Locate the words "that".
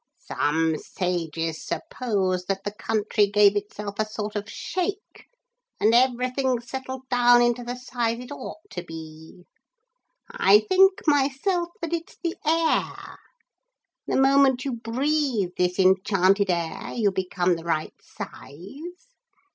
2.45-2.63, 11.83-11.93